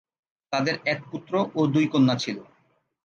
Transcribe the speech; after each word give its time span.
তাদের 0.53 0.75
এক 0.85 0.99
পুত্র 1.11 1.33
ও 1.55 1.61
দুই 1.73 1.85
কন্যা 1.87 2.15
ছিল। 2.15 2.37